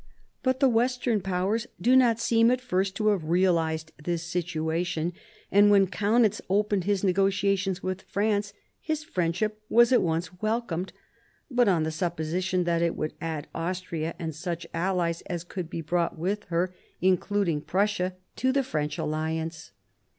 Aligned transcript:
But 0.41 0.59
the 0.59 0.67
Western 0.67 1.21
Powers 1.21 1.67
do 1.79 1.95
not 1.95 2.19
seem 2.19 2.49
at 2.49 2.59
first 2.59 2.95
to 2.95 3.09
have 3.09 3.29
realised 3.29 3.91
this 4.03 4.23
situation, 4.23 5.13
and 5.51 5.69
when 5.69 5.85
Kaunitz 5.85 6.41
opened 6.49 6.85
his 6.85 7.03
negotiations 7.03 7.83
with 7.83 8.01
France, 8.01 8.51
his 8.81 9.03
friendship 9.03 9.61
was 9.69 9.91
at 9.91 10.01
once 10.01 10.41
welcomed, 10.41 10.91
but 11.51 11.67
on 11.67 11.83
the 11.83 11.91
supposition 11.91 12.63
that 12.63 12.81
it 12.81 12.95
would 12.95 13.13
add 13.21 13.45
Austria 13.53 14.15
and 14.17 14.33
such 14.33 14.65
allies 14.73 15.21
as 15.27 15.43
could 15.43 15.69
be 15.69 15.81
brought 15.81 16.17
with 16.17 16.45
her, 16.45 16.73
in 16.99 17.13
I 17.13 17.21
114 17.21 17.21
MARIA 17.21 17.21
THERESA 17.21 17.25
chap, 17.27 17.27
v 17.27 17.39
eluding 17.43 17.67
Prussia, 17.67 18.15
to 18.37 18.51
the 18.51 18.63
French 18.63 18.97
alliance. 18.97 19.71